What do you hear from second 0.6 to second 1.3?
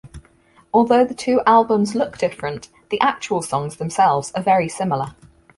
Although the